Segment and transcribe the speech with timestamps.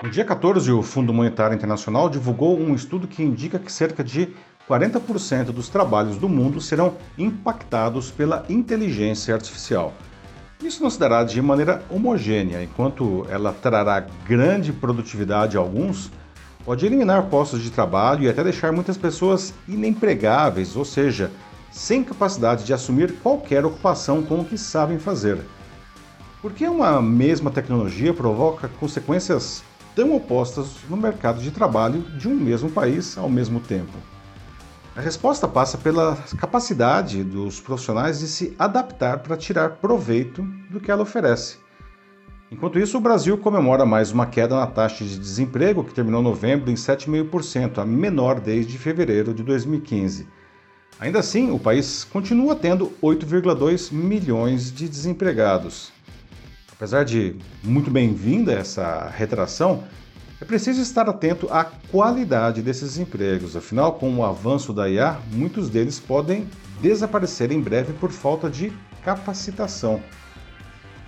[0.00, 4.28] No dia 14, o Fundo Monetário Internacional divulgou um estudo que indica que cerca de
[4.68, 9.92] 40% dos trabalhos do mundo serão impactados pela inteligência artificial.
[10.62, 16.12] Isso não se dará de maneira homogênea, enquanto ela trará grande produtividade a alguns,
[16.64, 21.28] pode eliminar postos de trabalho e até deixar muitas pessoas inempregáveis, ou seja,
[21.72, 25.38] sem capacidade de assumir qualquer ocupação com o que sabem fazer.
[26.40, 29.64] Por que uma mesma tecnologia provoca consequências
[29.98, 33.98] tão opostas no mercado de trabalho de um mesmo país ao mesmo tempo?
[34.94, 40.88] A resposta passa pela capacidade dos profissionais de se adaptar para tirar proveito do que
[40.88, 41.56] ela oferece.
[42.48, 46.70] Enquanto isso, o Brasil comemora mais uma queda na taxa de desemprego, que terminou novembro
[46.70, 50.28] em 7,5%, a menor desde fevereiro de 2015.
[51.00, 55.97] Ainda assim, o país continua tendo 8,2 milhões de desempregados.
[56.78, 59.82] Apesar de muito bem-vinda essa retração,
[60.40, 65.68] é preciso estar atento à qualidade desses empregos, afinal, com o avanço da IA, muitos
[65.68, 66.48] deles podem
[66.80, 68.72] desaparecer em breve por falta de
[69.04, 70.00] capacitação.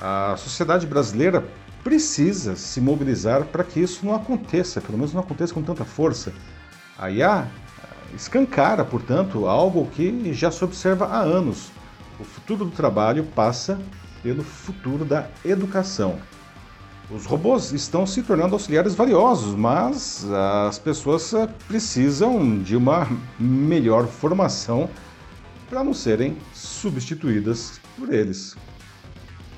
[0.00, 1.46] A sociedade brasileira
[1.84, 6.32] precisa se mobilizar para que isso não aconteça, pelo menos não aconteça com tanta força.
[6.98, 7.46] A IA
[8.16, 11.70] escancara, portanto, algo que já se observa há anos.
[12.18, 13.78] O futuro do trabalho passa
[14.22, 16.18] pelo futuro da educação.
[17.10, 20.24] Os robôs estão se tornando auxiliares valiosos, mas
[20.68, 24.88] as pessoas eh, precisam de uma melhor formação
[25.68, 28.56] para não serem substituídas por eles.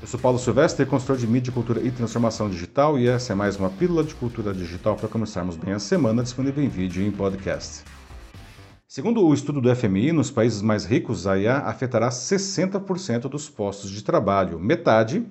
[0.00, 3.56] Eu sou Paulo Silvestre, consultor de mídia, cultura e transformação digital, e essa é mais
[3.56, 7.10] uma pílula de cultura digital para começarmos bem a semana, disponível em vídeo e em
[7.10, 7.84] podcast.
[8.94, 13.90] Segundo o estudo do FMI, nos países mais ricos, a IA afetará 60% dos postos
[13.90, 15.24] de trabalho, metade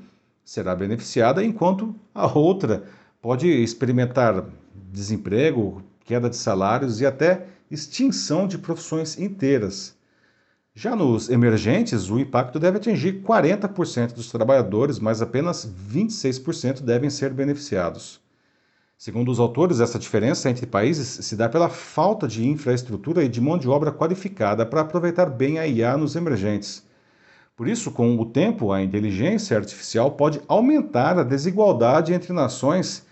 [0.44, 2.86] será beneficiada, enquanto a outra
[3.22, 9.95] pode experimentar desemprego, queda de salários e até extinção de profissões inteiras.
[10.73, 17.32] Já nos emergentes, o impacto deve atingir 40% dos trabalhadores, mas apenas 26% devem ser
[17.32, 18.20] beneficiados.
[19.02, 23.42] Segundo os autores, essa diferença entre países se dá pela falta de infraestrutura e de
[23.42, 26.86] mão de obra qualificada para aproveitar bem a IA nos emergentes.
[27.58, 33.04] Por isso, com o tempo, a inteligência artificial pode aumentar a desigualdade entre nações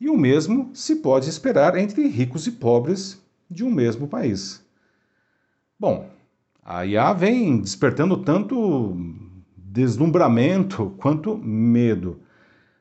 [0.00, 4.64] e o mesmo se pode esperar entre ricos e pobres de um mesmo país.
[5.78, 6.08] Bom,
[6.64, 8.96] a IA vem despertando tanto
[9.54, 12.24] deslumbramento quanto medo.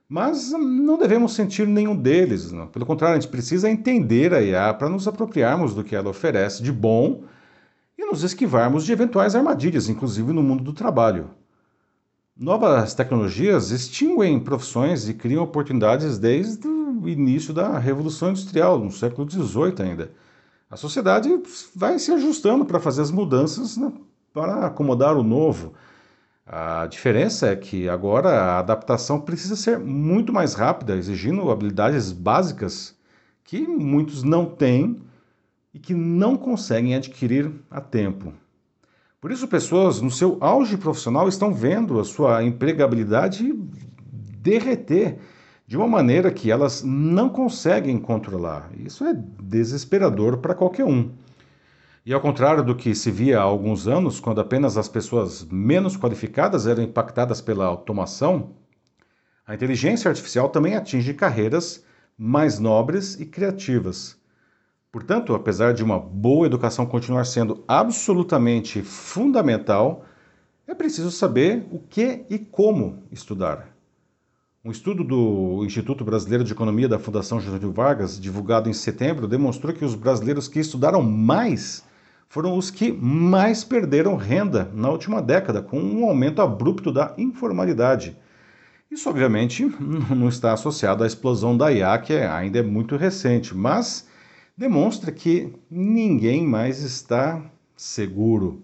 [0.07, 2.51] Mas não devemos sentir nenhum deles.
[2.51, 2.67] Não.
[2.67, 6.61] Pelo contrário, a gente precisa entender a IA para nos apropriarmos do que ela oferece
[6.61, 7.23] de bom
[7.97, 11.31] e nos esquivarmos de eventuais armadilhas, inclusive no mundo do trabalho.
[12.37, 19.29] Novas tecnologias extinguem profissões e criam oportunidades desde o início da Revolução Industrial, no século
[19.29, 20.11] XVIII ainda.
[20.69, 21.29] A sociedade
[21.73, 23.91] vai se ajustando para fazer as mudanças né,
[24.33, 25.73] para acomodar o novo.
[26.47, 32.95] A diferença é que agora a adaptação precisa ser muito mais rápida, exigindo habilidades básicas
[33.43, 35.01] que muitos não têm
[35.73, 38.31] e que não conseguem adquirir a tempo.
[39.19, 43.51] Por isso, pessoas no seu auge profissional estão vendo a sua empregabilidade
[44.39, 45.17] derreter
[45.65, 48.69] de uma maneira que elas não conseguem controlar.
[48.77, 51.09] Isso é desesperador para qualquer um.
[52.05, 55.97] E ao contrário do que se via há alguns anos, quando apenas as pessoas menos
[55.97, 58.51] qualificadas eram impactadas pela automação,
[59.47, 61.83] a inteligência artificial também atinge carreiras
[62.15, 64.15] mais nobres e criativas.
[64.91, 70.05] Portanto, apesar de uma boa educação continuar sendo absolutamente fundamental,
[70.67, 73.75] é preciso saber o que e como estudar.
[74.63, 79.73] Um estudo do Instituto Brasileiro de Economia da Fundação Getúlio Vargas, divulgado em setembro, demonstrou
[79.73, 81.83] que os brasileiros que estudaram mais
[82.27, 88.17] foram os que mais perderam renda na última década, com um aumento abrupto da informalidade.
[88.89, 89.65] Isso, obviamente,
[90.15, 94.07] não está associado à explosão da IA, que ainda é muito recente, mas
[94.57, 97.41] demonstra que ninguém mais está
[97.75, 98.63] seguro.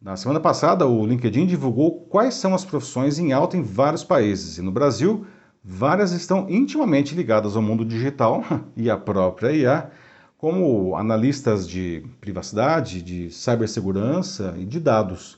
[0.00, 4.56] Na semana passada, o LinkedIn divulgou quais são as profissões em alta em vários países,
[4.56, 5.26] e no Brasil,
[5.62, 8.44] várias estão intimamente ligadas ao mundo digital
[8.76, 9.90] e à própria IA,
[10.38, 15.36] como analistas de privacidade, de cibersegurança e de dados.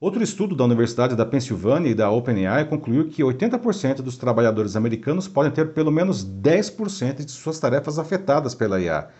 [0.00, 5.28] Outro estudo da Universidade da Pensilvânia e da OpenAI concluiu que 80% dos trabalhadores americanos
[5.28, 9.10] podem ter pelo menos 10% de suas tarefas afetadas pela IA.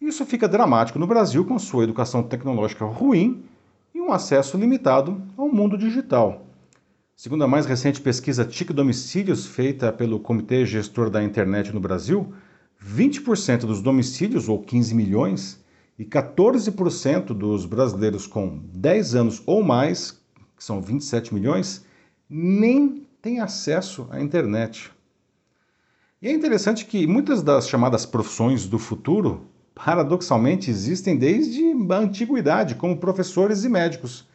[0.00, 3.42] Isso fica dramático no Brasil com sua educação tecnológica ruim
[3.92, 6.46] e um acesso limitado ao mundo digital.
[7.16, 12.32] Segundo a mais recente pesquisa TIC Domicílios, feita pelo Comitê Gestor da Internet no Brasil,
[12.84, 15.64] 20% dos domicílios, ou 15 milhões,
[15.98, 20.20] e 14% dos brasileiros com 10 anos ou mais,
[20.56, 21.84] que são 27 milhões,
[22.28, 24.90] nem têm acesso à internet.
[26.20, 32.74] E é interessante que muitas das chamadas profissões do futuro, paradoxalmente, existem desde a antiguidade,
[32.74, 34.26] como professores e médicos.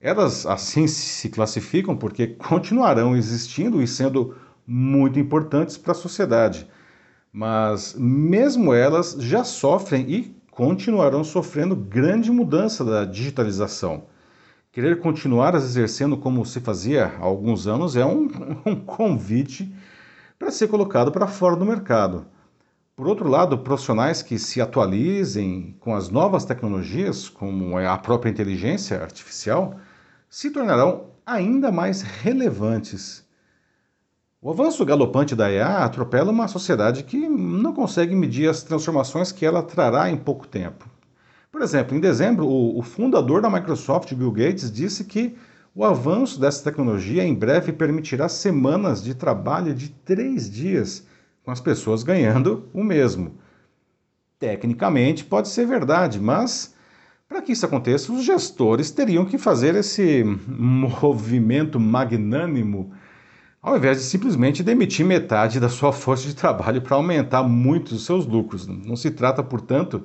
[0.00, 4.36] Elas assim se classificam porque continuarão existindo e sendo
[4.66, 6.68] muito importantes para a sociedade.
[7.38, 14.06] Mas mesmo elas já sofrem e continuarão sofrendo grande mudança da digitalização.
[14.72, 18.28] Querer continuar exercendo como se fazia há alguns anos é um,
[18.66, 19.72] um convite
[20.36, 22.26] para ser colocado para fora do mercado.
[22.96, 28.30] Por outro lado, profissionais que se atualizem com as novas tecnologias, como é a própria
[28.30, 29.76] inteligência artificial,
[30.28, 33.27] se tornarão ainda mais relevantes
[34.40, 39.44] o avanço galopante da IA atropela uma sociedade que não consegue medir as transformações que
[39.44, 40.88] ela trará em pouco tempo.
[41.50, 45.36] Por exemplo, em dezembro, o, fundador da Microsoft, Bill Gates, disse que
[45.74, 51.04] o avanço dessa tecnologia em breve permitirá semanas de trabalho de três dias,
[51.44, 53.38] com as pessoas ganhando o mesmo.
[54.38, 56.76] Tecnicamente pode ser verdade, mas
[57.28, 62.92] para que isso aconteça, os gestores teriam que fazer esse movimento magnânimo
[63.60, 68.04] ao invés de simplesmente demitir metade da sua força de trabalho para aumentar muito os
[68.04, 68.66] seus lucros.
[68.66, 70.04] Não se trata, portanto,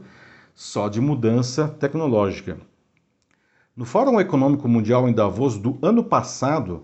[0.56, 2.58] só de mudança tecnológica.
[3.76, 6.84] No Fórum Econômico Mundial em Davos do ano passado,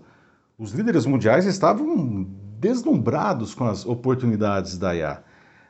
[0.58, 2.26] os líderes mundiais estavam
[2.58, 5.22] deslumbrados com as oportunidades da IA.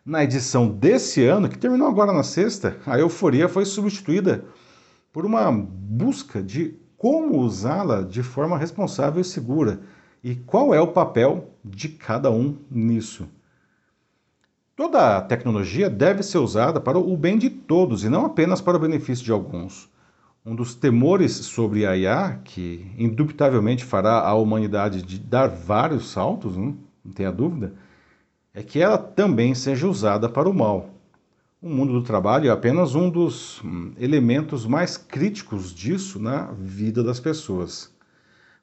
[0.05, 4.45] Na edição desse ano, que terminou agora na sexta, a euforia foi substituída
[5.13, 9.81] por uma busca de como usá-la de forma responsável e segura
[10.23, 13.27] e qual é o papel de cada um nisso.
[14.77, 18.77] Toda a tecnologia deve ser usada para o bem de todos e não apenas para
[18.77, 19.91] o benefício de alguns.
[20.45, 26.57] Um dos temores sobre a IA, que indubitavelmente fará a humanidade de dar vários saltos,
[26.57, 27.75] não, não tenha dúvida,
[28.55, 30.89] é que ela também seja usada para o mal.
[31.61, 37.05] O mundo do trabalho é apenas um dos hum, elementos mais críticos disso na vida
[37.05, 37.95] das pessoas.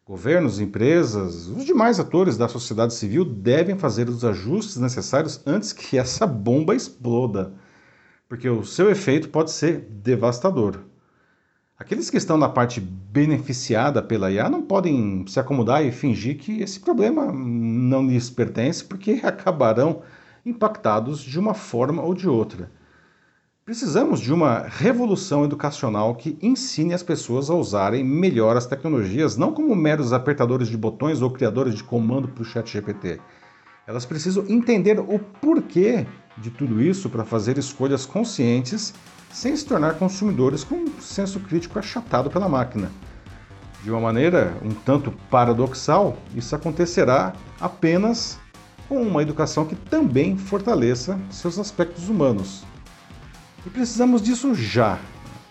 [0.07, 5.97] Governos, empresas, os demais atores da sociedade civil devem fazer os ajustes necessários antes que
[5.99, 7.51] essa bomba exploda,
[8.29, 10.79] porque o seu efeito pode ser devastador.
[11.77, 16.61] Aqueles que estão na parte beneficiada pela IA não podem se acomodar e fingir que
[16.61, 20.03] esse problema não lhes pertence, porque acabarão
[20.45, 22.71] impactados de uma forma ou de outra.
[23.67, 29.51] Precisamos de uma revolução educacional que ensine as pessoas a usarem melhor as tecnologias, não
[29.51, 33.19] como meros apertadores de botões ou criadores de comando para o chat GPT.
[33.85, 38.93] Elas precisam entender o porquê de tudo isso para fazer escolhas conscientes
[39.33, 42.89] sem se tornar consumidores com um senso crítico achatado pela máquina.
[43.83, 48.39] De uma maneira um tanto paradoxal, isso acontecerá apenas
[48.87, 52.65] com uma educação que também fortaleça seus aspectos humanos.
[53.67, 54.97] E precisamos disso já,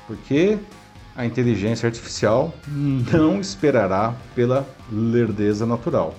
[0.06, 0.58] porque
[1.14, 6.14] a inteligência artificial não esperará pela lerdeza natural.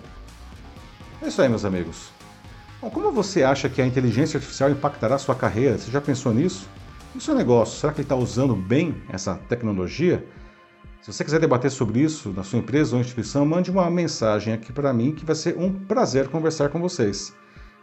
[1.20, 2.12] É isso aí, meus amigos.
[2.80, 5.76] Bom, como você acha que a inteligência artificial impactará sua carreira?
[5.76, 6.70] Você já pensou nisso?
[7.16, 10.24] E o seu negócio, será que ele está usando bem essa tecnologia?
[11.02, 14.72] Se você quiser debater sobre isso na sua empresa ou instituição, mande uma mensagem aqui
[14.72, 17.34] para mim que vai ser um prazer conversar com vocês.